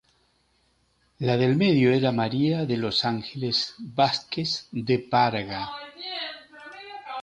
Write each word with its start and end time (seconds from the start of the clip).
La 1.29 1.35
del 1.41 1.53
medio 1.57 1.93
era 1.93 2.11
María 2.11 2.65
de 2.65 2.75
los 2.75 3.05
Ángeles 3.05 3.75
Vázquez 3.77 4.67
de 4.71 4.97
Parga. 4.97 5.69